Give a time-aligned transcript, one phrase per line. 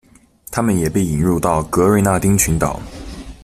[0.49, 2.81] 它们也被引入到格瑞纳丁群岛。